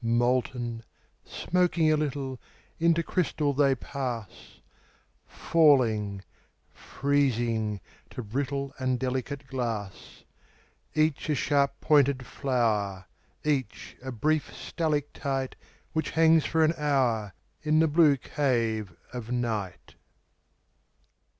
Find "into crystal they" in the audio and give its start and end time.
2.79-3.75